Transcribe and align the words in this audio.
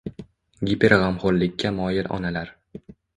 Giperg‘amxo‘rlikka 0.69 1.73
moyil 1.81 2.09
onalar 2.17 2.51